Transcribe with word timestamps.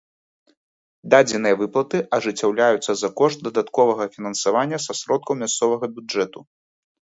Дадзеныя 1.13 1.55
выплаты 1.61 1.97
ажыццяўляюцца 2.17 2.91
за 3.03 3.09
кошт 3.23 3.37
дадатковага 3.51 4.03
фінансавання 4.19 4.77
са 4.89 4.93
сродкаў 5.05 5.41
мясцовага 5.47 5.85
бюджэту. 5.99 6.39